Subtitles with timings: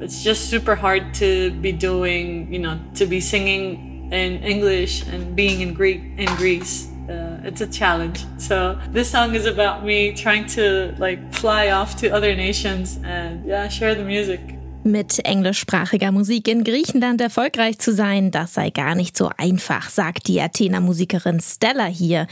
[0.00, 5.34] It's just super hard to be doing, you know, to be singing in English and
[5.34, 6.88] being in Greek in Greece.
[7.08, 8.24] Uh, it's a challenge.
[8.38, 13.44] So this song is about me trying to like fly off to other nations and
[13.46, 14.40] yeah, share the music.
[14.86, 20.28] Mit englischsprachiger Musik in Griechenland erfolgreich zu sein, das sei gar nicht so einfach, sagt
[20.28, 22.26] die Athener Musikerin Stella hier.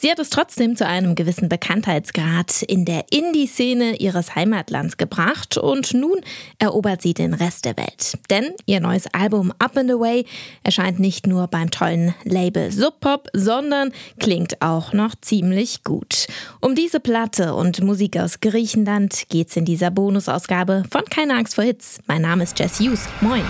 [0.00, 5.92] Sie hat es trotzdem zu einem gewissen Bekanntheitsgrad in der Indie-Szene ihres Heimatlands gebracht und
[5.92, 6.20] nun
[6.60, 8.16] erobert sie den Rest der Welt.
[8.30, 10.24] Denn ihr neues Album Up and Away
[10.62, 13.90] erscheint nicht nur beim tollen Label Sub Pop, sondern
[14.20, 16.28] klingt auch noch ziemlich gut.
[16.60, 21.64] Um diese Platte und Musik aus Griechenland geht's in dieser Bonusausgabe von Keine Angst vor
[21.64, 21.98] Hits.
[22.06, 23.08] Mein Name ist Jess Hughes.
[23.20, 23.42] Moin.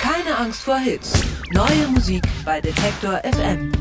[0.00, 1.12] Keine Angst vor Hits.
[1.50, 3.72] Neue Musik bei Detektor FM.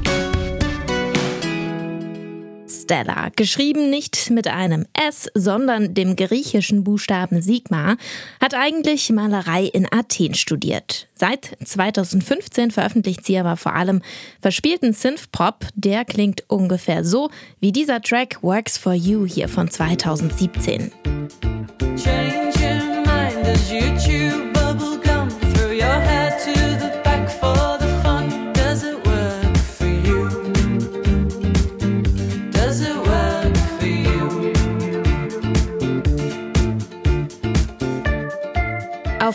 [2.91, 7.95] Stella, geschrieben nicht mit einem S, sondern dem griechischen Buchstaben Sigma,
[8.41, 11.07] hat eigentlich Malerei in Athen studiert.
[11.15, 14.02] Seit 2015 veröffentlicht sie aber vor allem
[14.41, 17.30] verspielten Synthpop, der klingt ungefähr so
[17.62, 20.91] wie dieser Track Works for You hier von 2017.
[21.96, 22.30] Change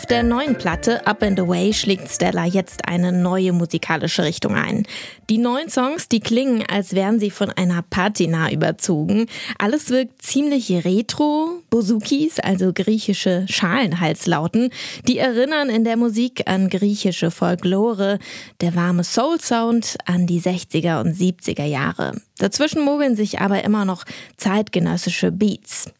[0.09, 4.87] der neuen Platte Up and Away schlägt Stella jetzt eine neue musikalische Richtung ein.
[5.29, 9.27] Die neuen Songs, die klingen, als wären sie von einer Patina überzogen.
[9.57, 11.61] Alles wirkt ziemlich retro.
[11.69, 14.69] Bozukis, also griechische Schalenhalslauten,
[15.07, 18.19] die erinnern in der Musik an griechische Folklore,
[18.61, 22.13] der warme Soul-Sound an die 60er und 70er Jahre.
[22.37, 24.05] Dazwischen mogeln sich aber immer noch
[24.37, 25.91] zeitgenössische Beats.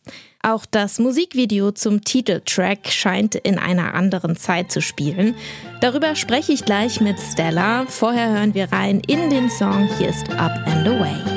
[0.42, 5.36] Auch das Musikvideo zum Titeltrack scheint in einer anderen Zeit zu spielen.
[5.82, 7.86] Darüber spreche ich gleich mit Stella.
[7.88, 11.37] Vorher hören wir rein in den Song Hier ist Up and Away.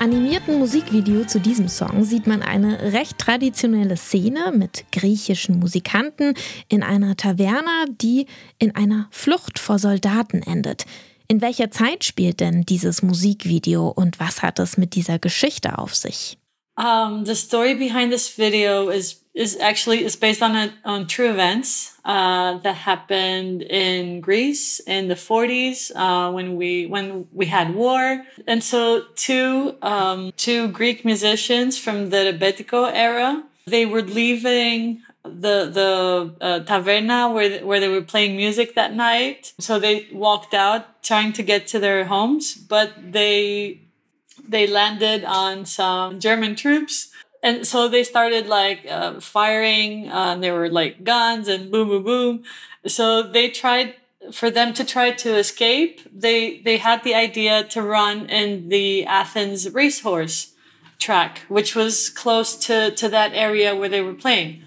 [0.00, 6.34] Animierten Musikvideo zu diesem Song sieht man eine recht traditionelle Szene mit griechischen Musikanten
[6.68, 8.26] in einer Taverne, die
[8.58, 10.86] in einer Flucht vor Soldaten endet.
[11.28, 15.94] In welcher Zeit spielt denn dieses Musikvideo und was hat es mit dieser Geschichte auf
[15.94, 16.38] sich?
[16.78, 21.30] Um, the story behind this video is is actually is based on a, on true
[21.30, 21.70] events
[22.04, 28.02] uh, that happened in Greece in the 40s uh, when we when we had war,
[28.46, 28.80] and so
[29.16, 36.60] two um, two Greek musicians from the Rebetiko era they were leaving the the uh,
[36.60, 39.52] taverna where where they were playing music that night.
[39.58, 43.80] So they walked out trying to get to their homes, but they
[44.46, 47.12] they landed on some German troops.
[47.42, 50.10] And so they started like uh, firing.
[50.10, 52.42] Uh, there were like guns and boom, boom, boom.
[52.86, 53.94] So they tried
[54.32, 56.00] for them to try to escape.
[56.12, 60.52] They they had the idea to run in the Athens racehorse
[60.98, 64.62] track, which was close to to that area where they were playing.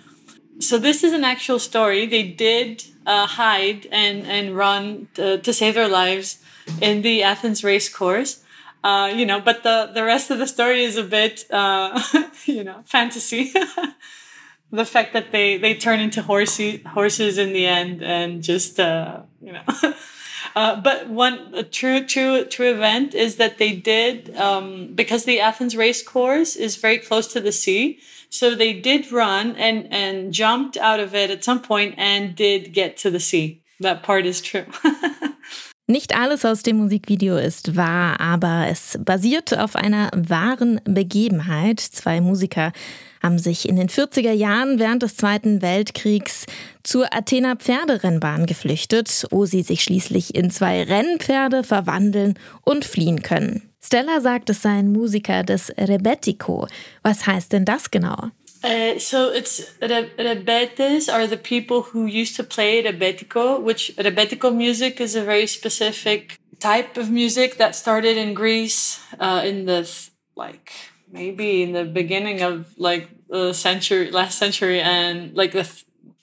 [0.59, 2.05] So this is an actual story.
[2.05, 6.39] They did uh, hide and and run to, to save their lives
[6.81, 8.42] in the Athens race course.
[8.83, 12.01] Uh, you know, but the the rest of the story is a bit, uh,
[12.45, 13.53] you know, fantasy.
[14.71, 19.21] the fact that they they turn into horsey horses in the end and just uh,
[19.41, 19.63] you know.
[20.55, 25.39] Uh, but one a true true true event is that they did um, because the
[25.39, 27.97] Athens race course is very close to the sea.
[28.29, 32.71] So they did run and and jumped out of it at some point and did
[32.71, 33.63] get to the sea.
[33.79, 34.65] That part is true.
[35.85, 41.81] Nicht alles aus dem Musikvideo ist wahr, aber es basiert auf einer wahren Begebenheit.
[41.81, 42.71] Zwei Musiker
[43.21, 46.45] haben sich in den 40er Jahren während des Zweiten Weltkriegs
[46.83, 53.63] zur Athener Pferderennbahn geflüchtet, wo sie sich schließlich in zwei Rennpferde verwandeln und fliehen können.
[53.83, 56.65] Stella sagt, es seien Musiker des Rebetiko.
[57.01, 58.29] Was heißt denn das genau?
[58.63, 65.01] Uh, so it's rebetes are the people who used to play rebetiko, which rebetiko music
[65.01, 69.83] is a very specific type of music that started in Greece uh, in the
[70.35, 70.71] like
[71.11, 75.67] maybe in the beginning of like the century last century and like the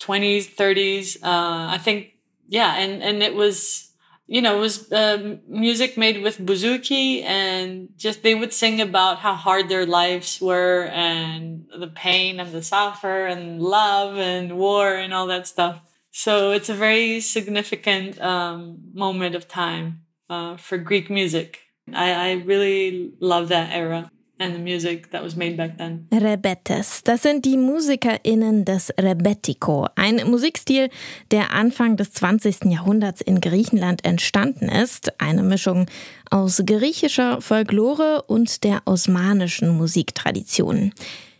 [0.00, 2.14] 20s 30s uh, i think
[2.48, 3.89] yeah and and it was
[4.30, 9.18] you know it was uh, music made with bouzouki and just they would sing about
[9.18, 14.94] how hard their lives were and the pain and the suffer and love and war
[14.94, 15.80] and all that stuff.
[16.12, 21.62] So it's a very significant um, moment of time uh, for greek music.
[21.92, 26.08] I, I really love that era and the music that was made back then.
[26.12, 30.88] Rebetes, das sind die MusikerInnen des Rebetiko, ein Musikstil,
[31.30, 32.64] der Anfang des 20.
[32.64, 35.20] Jahrhunderts in Griechenland entstanden ist.
[35.20, 35.86] Eine Mischung
[36.30, 40.92] aus griechischer Folklore und der osmanischen Musiktradition.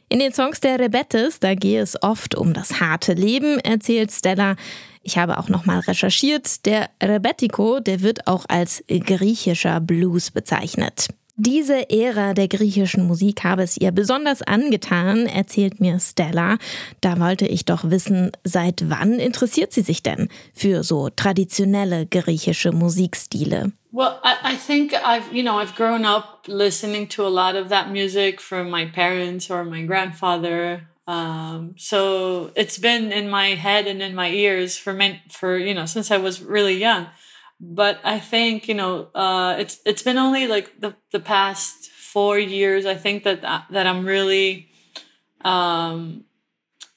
[0.08, 4.56] In den Songs der Rebetes, da gehe es oft um das harte Leben, erzählt Stella.
[5.02, 6.66] Ich habe auch nochmal recherchiert.
[6.66, 11.08] Der Rebetiko, der wird auch als griechischer Blues bezeichnet.
[11.42, 16.58] Diese Ära der griechischen Musik habe es ihr besonders angetan, erzählt mir Stella.
[17.00, 22.72] Da wollte ich doch wissen, seit wann interessiert sie sich denn für so traditionelle griechische
[22.72, 23.72] Musikstile?
[23.90, 27.70] Well, I, I think I've, you know, I've grown up listening to a lot of
[27.70, 30.82] that music from my parents or my grandfather.
[31.06, 34.94] Um, so it's been in my head and in my ears for,
[35.30, 37.06] for, you know, since I was really young.
[37.60, 42.38] But I think you know uh, it's it's been only like the the past four
[42.38, 42.86] years.
[42.86, 44.68] I think that that I'm really
[45.42, 46.24] um,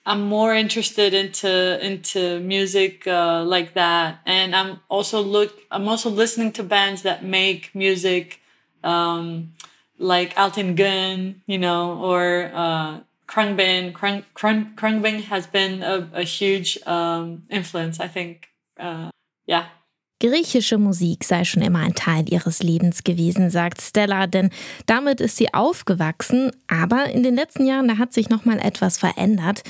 [0.05, 6.09] I'm more interested into into music uh, like that, and I'm also look I'm also
[6.09, 8.39] listening to bands that make music
[8.83, 9.53] um,
[9.97, 13.93] like Alton Gun, you know, or uh, Krungbin.
[13.93, 17.99] Krung, Krung, Krungbin has been a, a huge um, influence.
[17.99, 18.49] I think,
[18.79, 19.09] uh,
[19.45, 19.67] yeah.
[20.23, 24.51] Griechische Musik sei schon immer ein Teil ihres Lebens gewesen, sagt Stella, denn
[24.85, 26.51] damit ist sie aufgewachsen.
[26.69, 29.63] Aber in den letzten Jahren, da hat sich noch mal etwas verändert,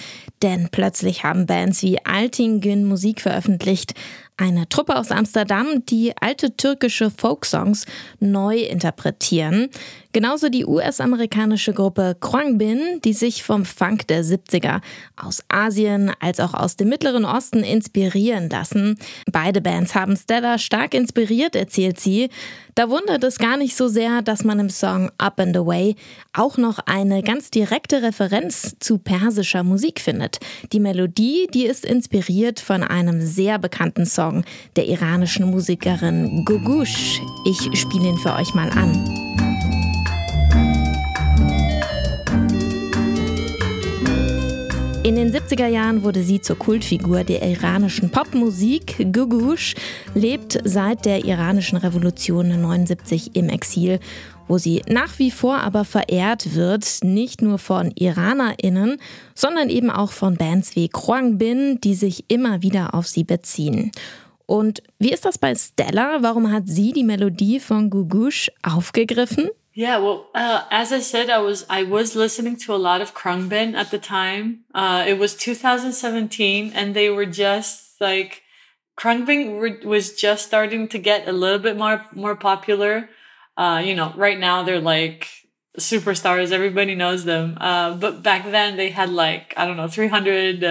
[0.44, 3.95] denn plötzlich haben Bands wie Altingen Musik veröffentlicht,
[4.44, 7.86] eine Truppe aus Amsterdam, die alte türkische Folksongs
[8.19, 9.69] neu interpretieren.
[10.12, 14.81] Genauso die US-amerikanische Gruppe Khruangbin, die sich vom Funk der 70er
[15.16, 19.00] aus Asien als auch aus dem Mittleren Osten inspirieren lassen.
[19.31, 22.30] Beide Bands haben Stella stark inspiriert, erzählt sie.
[22.75, 25.95] Da wundert es gar nicht so sehr, dass man im Song Up and Away
[26.34, 30.40] auch noch eine ganz direkte Referenz zu persischer Musik findet.
[30.74, 34.32] Die Melodie, die ist inspiriert von einem sehr bekannten Song
[34.75, 37.21] der iranischen Musikerin Gugush.
[37.45, 39.24] Ich spiele ihn für euch mal an.
[45.03, 49.06] In den 70er Jahren wurde sie zur Kultfigur der iranischen Popmusik.
[49.12, 49.75] Gugush
[50.15, 54.00] lebt seit der iranischen Revolution 79 im Exil,
[54.47, 58.97] wo sie nach wie vor aber verehrt wird, nicht nur von IranerInnen,
[59.35, 60.89] sondern eben auch von Bands wie
[61.33, 63.91] Bin, die sich immer wieder auf sie beziehen.
[64.45, 66.22] Und wie ist das bei Stella?
[66.22, 69.50] Warum hat sie die Melodie von Gugush aufgegriffen?
[69.75, 73.16] Yeah, well, uh, as I said, I was I was listening to a lot of
[73.16, 74.66] Krungbin at the time.
[74.74, 78.44] Uh, it was 2017, and they were just like
[78.95, 83.09] Krungbin was just starting to get a little bit more more popular.
[83.57, 85.28] Uh, you know, right now they're like
[85.80, 87.57] superstars; everybody knows them.
[87.59, 90.64] Uh, but back then they had like I don't know, 300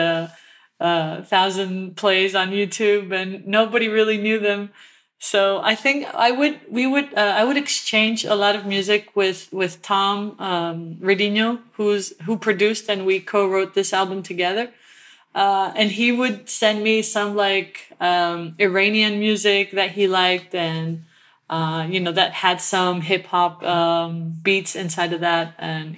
[0.83, 4.71] uh, thousand plays on YouTube, and nobody really knew them.
[5.19, 9.15] So I think I would we would uh, I would exchange a lot of music
[9.15, 14.71] with with Tom um, Redino, who's who produced and we co-wrote this album together.
[15.35, 21.05] Uh, and he would send me some like um, Iranian music that he liked, and
[21.49, 25.97] uh, you know that had some hip hop um, beats inside of that, and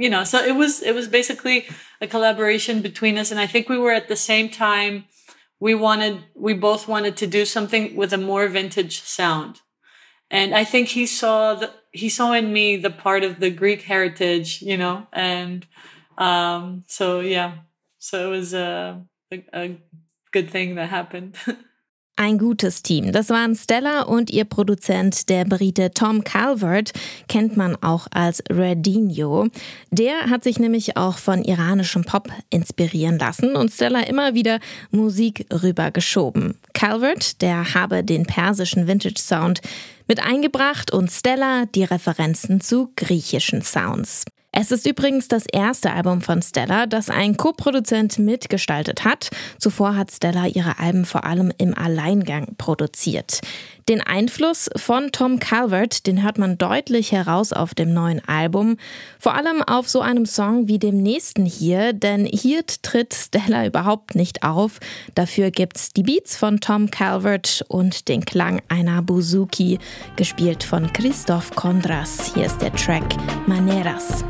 [0.00, 1.66] you know, so it was it was basically
[2.00, 5.04] a collaboration between us, and I think we were at the same time
[5.60, 9.60] we wanted we both wanted to do something with a more vintage sound.
[10.30, 13.82] And i think he saw the he saw in me the part of the greek
[13.82, 15.66] heritage you know and
[16.18, 17.58] um so yeah.
[17.98, 19.78] So it was a a, a
[20.32, 21.36] good thing that happened
[22.16, 23.12] Ein gutes Team.
[23.12, 26.92] Das waren Stella und ihr Produzent, der Brite Tom Calvert,
[27.28, 29.48] kennt man auch als Redinho.
[29.90, 35.46] Der hat sich nämlich auch von iranischem Pop inspirieren lassen und Stella immer wieder Musik
[35.50, 36.58] rübergeschoben.
[36.74, 39.62] Calvert, der habe den persischen Vintage-Sound
[40.06, 44.24] mit eingebracht und Stella die Referenzen zu griechischen Sounds.
[44.52, 49.30] Es ist übrigens das erste Album von Stella, das ein Co-Produzent mitgestaltet hat.
[49.58, 53.40] Zuvor hat Stella ihre Alben vor allem im Alleingang produziert.
[53.88, 58.76] Den Einfluss von Tom Calvert, den hört man deutlich heraus auf dem neuen Album.
[59.20, 64.16] Vor allem auf so einem Song wie dem nächsten hier, denn hier tritt Stella überhaupt
[64.16, 64.80] nicht auf.
[65.14, 69.78] Dafür gibt's die Beats von Tom Calvert und den Klang einer Buzuki,
[70.16, 72.32] gespielt von Christoph Kondras.
[72.34, 73.16] Hier ist der Track
[73.46, 74.24] Maneras.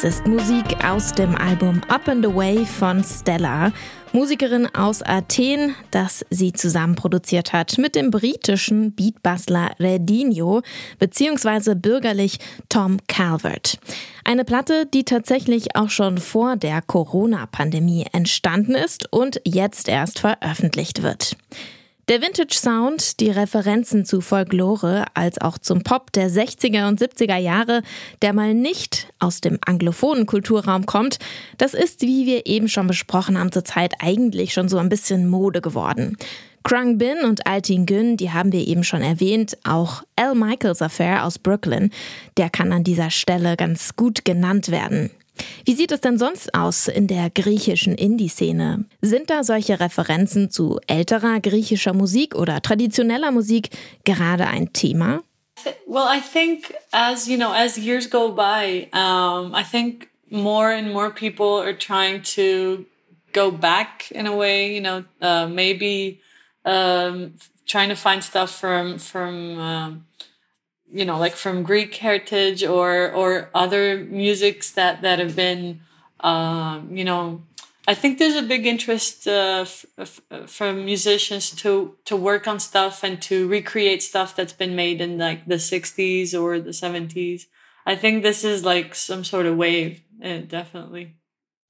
[0.00, 3.72] Das ist Musik aus dem Album Up and Away von Stella.
[4.12, 10.62] Musikerin aus Athen, das sie zusammen produziert hat mit dem britischen Beatbustler Redinho
[11.00, 12.38] beziehungsweise bürgerlich
[12.68, 13.80] Tom Calvert.
[14.24, 21.02] Eine Platte, die tatsächlich auch schon vor der Corona-Pandemie entstanden ist und jetzt erst veröffentlicht
[21.02, 21.36] wird.
[22.08, 27.36] Der Vintage Sound, die Referenzen zu Folklore als auch zum Pop der 60er und 70er
[27.36, 27.82] Jahre,
[28.22, 31.18] der mal nicht aus dem anglophonen Kulturraum kommt,
[31.58, 35.60] das ist, wie wir eben schon besprochen haben, zurzeit eigentlich schon so ein bisschen Mode
[35.60, 36.16] geworden.
[36.62, 41.26] Krung Bin und Altin Gün, die haben wir eben schon erwähnt, auch Al Michaels Affair
[41.26, 41.90] aus Brooklyn,
[42.38, 45.10] der kann an dieser Stelle ganz gut genannt werden.
[45.64, 48.84] Wie sieht es denn sonst aus in der griechischen Indie-Szene?
[49.00, 53.70] Sind da solche Referenzen zu älterer griechischer Musik oder traditioneller Musik
[54.04, 55.22] gerade ein Thema?
[55.86, 60.92] Well, I think as you know, as years go by, um, I think more and
[60.92, 62.84] more people are trying to
[63.32, 64.74] go back in a way.
[64.74, 66.20] You know, uh, maybe
[66.64, 67.34] um,
[67.66, 69.58] trying to find stuff from from.
[69.58, 70.04] Um,
[70.90, 75.80] you know, like from Greek heritage or or other musics that that have been,
[76.20, 77.42] um, you know,
[77.86, 79.64] I think there's a big interest uh,
[80.46, 85.18] from musicians to to work on stuff and to recreate stuff that's been made in
[85.18, 87.46] like the '60s or the '70s.
[87.86, 91.17] I think this is like some sort of wave, uh, definitely.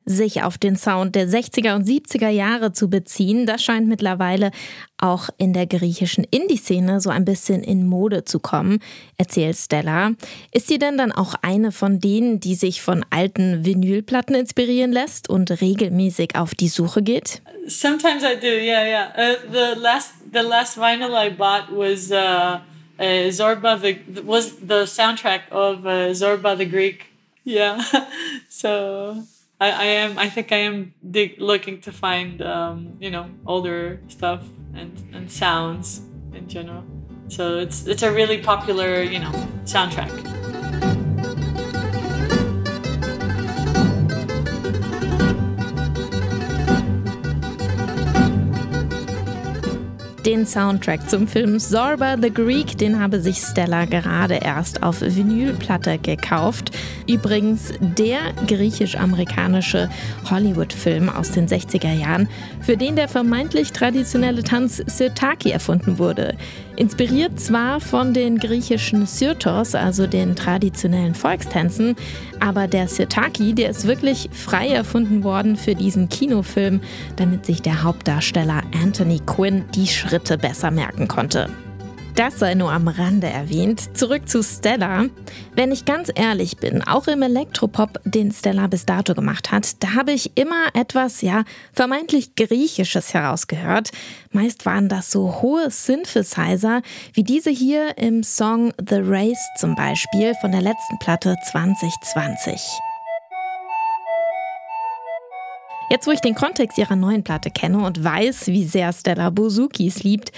[0.09, 4.51] Sich auf den Sound der 60er und 70er Jahre zu beziehen, das scheint mittlerweile
[4.97, 8.81] auch in der griechischen Indie-Szene so ein bisschen in Mode zu kommen,
[9.17, 10.13] erzählt Stella.
[10.51, 15.29] Ist sie denn dann auch eine von denen, die sich von alten Vinylplatten inspirieren lässt
[15.31, 17.43] und regelmäßig auf die Suche geht?
[17.69, 19.13] Sometimes I do, yeah, yeah.
[19.17, 22.61] Uh, the last the last vinyl I bought was uh,
[22.99, 27.07] uh, Zorba the was the soundtrack of uh, Zorba the Greek.
[27.45, 27.79] Yeah,
[28.49, 29.23] so
[29.61, 34.01] I, I am I think I am dig- looking to find um, you know older
[34.09, 36.85] stuff and, and sounds in general.
[37.29, 39.33] So it's it's a really popular you know
[39.65, 40.58] soundtrack.
[50.27, 55.99] Den Soundtrack zum Film Zorba the Greek, den habe sich Stella gerade erst auf Vinylplatte
[55.99, 56.73] gekauft.
[57.09, 59.89] Übrigens der griechisch-amerikanische
[60.29, 62.29] Hollywood-Film aus den 60er Jahren,
[62.61, 66.37] für den der vermeintlich traditionelle Tanz Sirtaki erfunden wurde.
[66.79, 71.97] Inspiriert zwar von den griechischen Syrtos, also den traditionellen Volkstänzen,
[72.39, 76.81] aber der Sirtaki, der ist wirklich frei erfunden worden für diesen Kinofilm,
[77.17, 81.49] damit sich der Hauptdarsteller Anthony Quinn die Schritte besser merken konnte.
[82.15, 83.97] Das sei nur am Rande erwähnt.
[83.97, 85.07] Zurück zu Stella.
[85.55, 89.95] Wenn ich ganz ehrlich bin, auch im Elektropop, den Stella bis dato gemacht hat, da
[89.95, 93.91] habe ich immer etwas, ja, vermeintlich Griechisches herausgehört.
[94.33, 100.35] Meist waren das so hohe Synthesizer, wie diese hier im Song The Race zum Beispiel
[100.41, 102.61] von der letzten Platte 2020.
[105.91, 110.03] Jetzt, wo ich den Kontext ihrer neuen Platte kenne und weiß, wie sehr Stella Bozukis
[110.03, 110.33] liebt,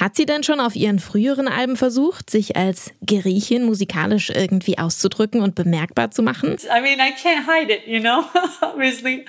[0.00, 5.42] hat sie denn schon auf ihren früheren Alben versucht, sich als Griechin musikalisch irgendwie auszudrücken
[5.42, 6.56] und bemerkbar zu machen?
[6.64, 8.24] I mean, I can't hide it, you know,
[8.62, 9.26] obviously.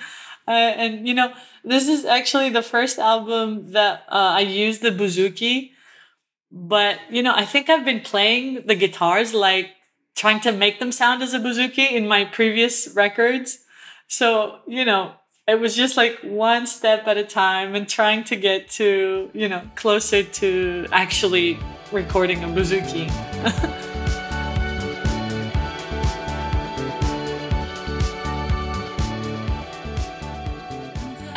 [0.48, 1.28] Uh, and you know,
[1.62, 5.72] this is actually the first album that uh, I used the bouzouki.
[6.50, 9.70] But you know, I think I've been playing the guitars like
[10.16, 13.58] trying to make them sound as a bouzouki in my previous records.
[14.08, 15.12] So you know,
[15.52, 19.50] it was just like one step at a time and trying to get to, you
[19.50, 21.58] know, closer to actually
[21.92, 23.10] recording a bouzouki.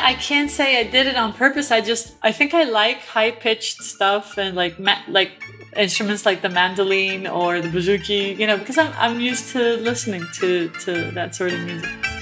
[0.00, 1.70] I can't say I did it on purpose.
[1.70, 5.32] I just I think I like high pitched stuff and like like
[5.76, 10.24] instruments like the mandolin or the bouzouki, you know, because I'm I'm used to listening
[10.36, 12.15] to to that sort of music.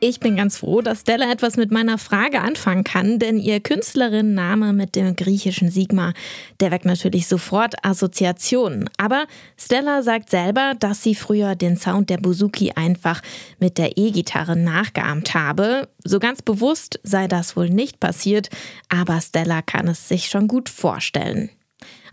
[0.00, 4.72] Ich bin ganz froh, dass Stella etwas mit meiner Frage anfangen kann, denn ihr Künstlerinnenname
[4.72, 6.12] mit dem griechischen Sigma,
[6.60, 8.88] der weckt natürlich sofort Assoziationen.
[8.96, 9.26] Aber
[9.56, 13.22] Stella sagt selber, dass sie früher den Sound der Bouzouki einfach
[13.58, 15.88] mit der E-Gitarre nachgeahmt habe.
[16.04, 18.50] So ganz bewusst sei das wohl nicht passiert,
[18.88, 21.50] aber Stella kann es sich schon gut vorstellen.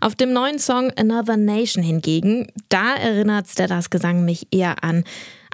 [0.00, 5.04] Auf dem neuen Song Another Nation hingegen, da erinnert Stellas Gesang mich eher an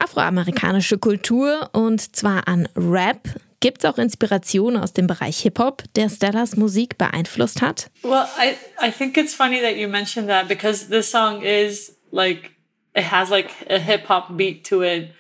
[0.03, 3.29] afroamerikanische Kultur und zwar an Rap.
[3.61, 7.91] Gibt es auch Inspirationen aus dem Bereich Hip-Hop, der Stellas Musik beeinflusst hat?
[8.03, 12.51] Well, I, I think it's funny that you mentioned that because this song is like,
[12.95, 15.13] it has like a hip-hop beat to it.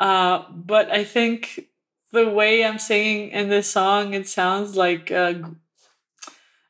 [0.00, 1.68] Uh, but I think
[2.12, 5.34] the way I'm singing in this song, it sounds like uh,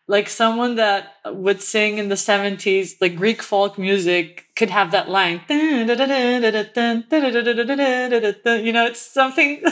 [0.07, 5.09] like someone that would sing in the 70s like greek folk music could have that
[5.09, 5.85] line you
[8.73, 9.63] know it's something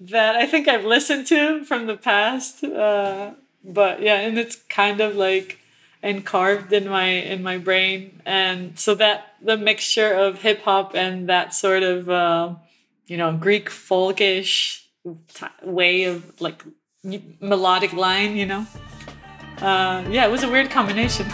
[0.00, 3.32] that i think i've listened to from the past uh,
[3.64, 5.58] but yeah and it's kind of like
[6.02, 10.94] and carved in my in my brain and so that the mixture of hip hop
[10.94, 12.54] and that sort of uh,
[13.06, 14.84] you know greek folkish
[15.62, 16.62] way of like
[17.40, 18.66] melodic line you know
[19.62, 21.26] uh, yeah, it was a weird combination.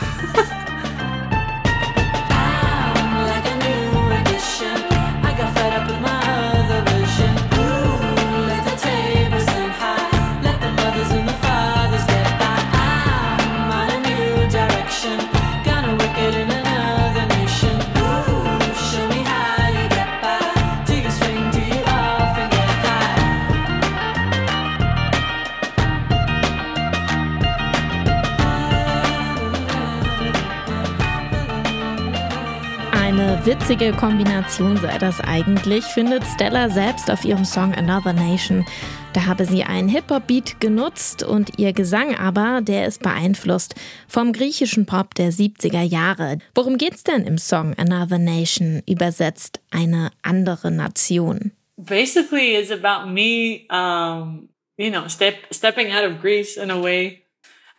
[33.69, 38.65] Witzige Kombination sei das eigentlich, findet Stella selbst auf ihrem Song Another Nation.
[39.13, 43.75] Da habe sie einen Hip-Hop-Beat genutzt und ihr Gesang aber, der ist beeinflusst
[44.09, 46.39] vom griechischen Pop der 70er Jahre.
[46.55, 51.53] Worum geht's denn im Song Another Nation, übersetzt eine andere Nation?
[51.77, 57.23] Basically, it's about me, um, you know, step, stepping out of Greece in a way.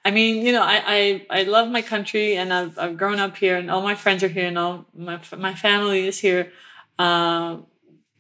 [0.06, 3.38] I mean, you know, I, I, I love my country and I've, I've grown up
[3.38, 6.52] here and all my friends are here and all my, my family is here.
[6.98, 7.58] Uh,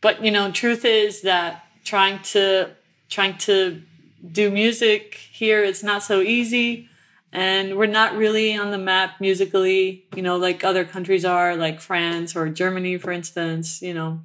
[0.01, 2.71] but, you know, truth is that trying to,
[3.09, 3.81] trying to
[4.29, 6.89] do music here, it's not so easy.
[7.31, 11.79] And we're not really on the map musically, you know, like other countries are, like
[11.79, 14.21] France or Germany, for instance, you know.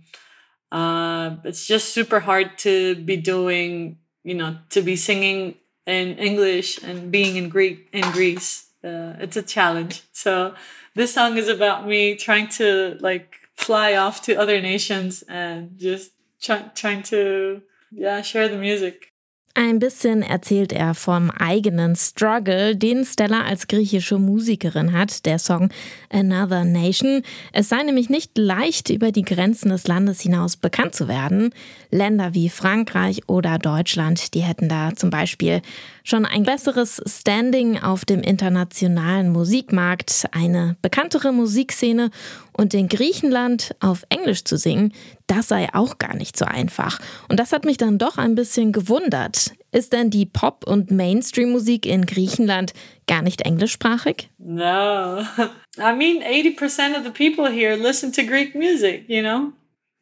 [0.73, 5.55] Uh, it's just super hard to be doing, you know, to be singing
[5.87, 8.71] in English and being in Greek in Greece.
[8.83, 10.03] Uh, it's a challenge.
[10.13, 10.55] So
[10.95, 16.13] this song is about me trying to like fly off to other nations and just
[16.41, 19.13] try, trying to yeah share the music.
[19.57, 25.71] Ein bisschen erzählt er vom eigenen Struggle, den Stella als griechische Musikerin hat, der Song
[26.11, 27.23] Another Nation.
[27.53, 31.55] Es sei nämlich nicht leicht, über die Grenzen des Landes hinaus bekannt zu werden.
[31.93, 35.63] Länder wie Frankreich oder Deutschland, die hätten da zum Beispiel
[36.05, 42.11] schon ein besseres Standing auf dem internationalen Musikmarkt, eine bekanntere Musikszene
[42.53, 44.93] und in Griechenland auf Englisch zu singen,
[45.27, 47.01] das sei auch gar nicht so einfach.
[47.29, 49.53] Und das hat mich dann doch ein bisschen gewundert.
[49.73, 52.75] Ist denn die Pop- und Mainstream-Musik in Griechenland
[53.09, 54.29] gar nicht englischsprachig?
[54.39, 55.21] No.
[55.79, 59.53] I mean, 80% of the people here listen to Greek music, you know?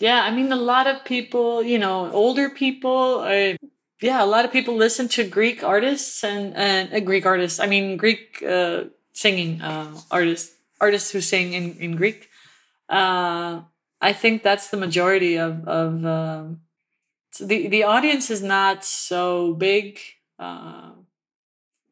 [0.01, 3.25] Yeah, I mean, a lot of people, you know, older people,
[4.03, 7.61] yeah, a lot of people listen to Greek artists and, and uh, Greek artists.
[7.61, 12.29] I mean, Greek uh, singing uh, artists, artists who sing in, in Greek.
[12.89, 13.63] Uh,
[14.01, 16.61] I think that's the majority of of um,
[17.39, 20.01] the the audience is not so big
[20.39, 20.91] uh,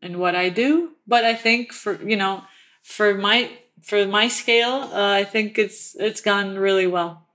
[0.02, 2.42] in what I do, but I think for you know
[2.82, 7.29] for my for my scale, uh, I think it's it's gone really well.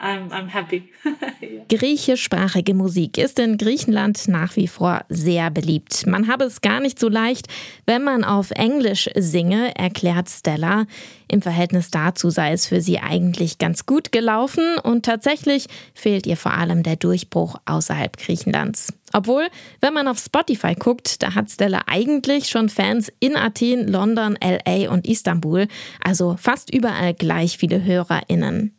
[0.00, 0.90] I'm, I'm happy.
[1.68, 6.06] Griechischsprachige Musik ist in Griechenland nach wie vor sehr beliebt.
[6.06, 7.48] Man habe es gar nicht so leicht,
[7.86, 10.86] wenn man auf Englisch singe, erklärt Stella.
[11.30, 16.36] Im Verhältnis dazu sei es für sie eigentlich ganz gut gelaufen und tatsächlich fehlt ihr
[16.36, 18.94] vor allem der Durchbruch außerhalb Griechenlands.
[19.12, 19.48] Obwohl,
[19.80, 24.90] wenn man auf Spotify guckt, da hat Stella eigentlich schon Fans in Athen, London, LA
[24.90, 25.66] und Istanbul,
[26.02, 28.77] also fast überall gleich viele HörerInnen.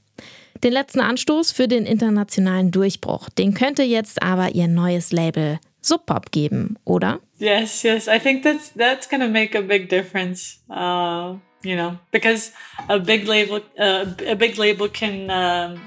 [0.64, 6.06] Den letzten Anstoß für den internationalen Durchbruch, den könnte jetzt aber ihr neues Label Sub
[6.06, 7.20] Pop geben, oder?
[7.38, 8.08] Yes, yes.
[8.08, 10.60] I think that's that's gonna make a big difference.
[10.70, 12.52] Uh, you know, because
[12.90, 15.78] a big label, uh, a big label can uh,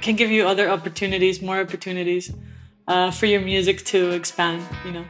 [0.00, 2.32] can give you other opportunities, more opportunities
[2.86, 4.62] uh, for your music to expand.
[4.84, 5.04] You know.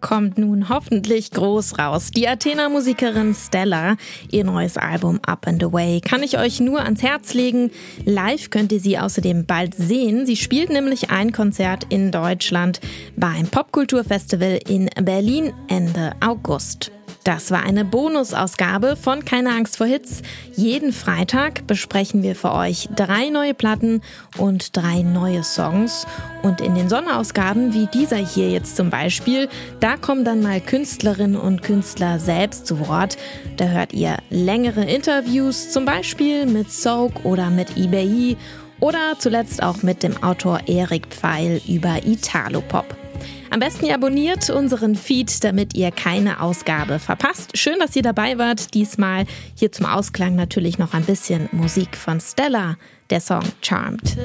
[0.00, 2.10] Kommt nun hoffentlich groß raus.
[2.10, 3.96] Die Athener Musikerin Stella,
[4.30, 7.70] ihr neues Album Up and Away, kann ich euch nur ans Herz legen.
[8.04, 10.26] Live könnt ihr sie außerdem bald sehen.
[10.26, 12.80] Sie spielt nämlich ein Konzert in Deutschland
[13.16, 16.92] beim Popkulturfestival in Berlin Ende August.
[17.26, 20.22] Das war eine Bonusausgabe von Keine Angst vor Hits.
[20.54, 24.00] Jeden Freitag besprechen wir für euch drei neue Platten
[24.38, 26.06] und drei neue Songs.
[26.44, 29.48] Und in den Sonderausgaben, wie dieser hier jetzt zum Beispiel,
[29.80, 33.16] da kommen dann mal Künstlerinnen und Künstler selbst zu Wort.
[33.56, 38.36] Da hört ihr längere Interviews, zum Beispiel mit Soak oder mit eBay
[38.78, 43.05] oder zuletzt auch mit dem Autor Erik Pfeil über Italopop.
[43.50, 47.56] Am besten ihr abonniert unseren Feed, damit ihr keine Ausgabe verpasst.
[47.56, 48.74] Schön, dass ihr dabei wart.
[48.74, 52.76] Diesmal hier zum Ausklang natürlich noch ein bisschen Musik von Stella,
[53.10, 54.16] der Song Charmed.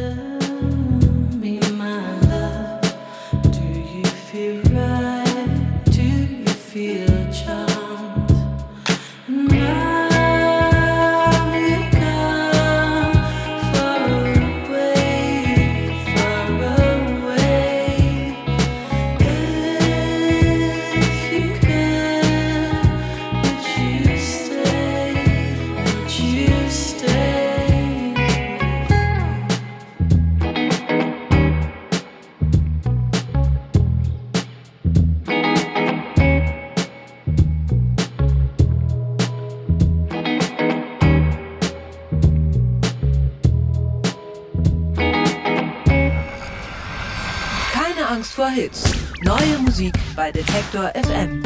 [50.32, 51.41] Bei Detektor FM.